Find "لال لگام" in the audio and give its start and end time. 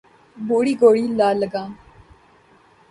1.19-1.71